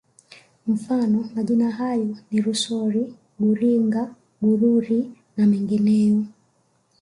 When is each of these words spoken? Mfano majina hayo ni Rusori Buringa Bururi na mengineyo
Mfano 0.67 1.29
majina 1.35 1.71
hayo 1.71 2.15
ni 2.31 2.39
Rusori 2.45 3.03
Buringa 3.39 4.03
Bururi 4.41 4.99
na 5.37 5.43
mengineyo 5.47 6.23